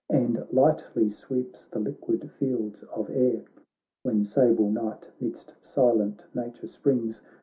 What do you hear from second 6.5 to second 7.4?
springs.